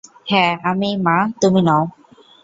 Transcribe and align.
হ্যাঁ, 0.27 0.53
আমি-ই 0.63 0.95
মা, 0.97 1.17
তুমি 1.41 1.61
নও! 1.61 1.83